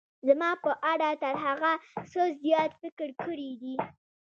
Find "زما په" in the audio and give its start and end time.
0.27-0.71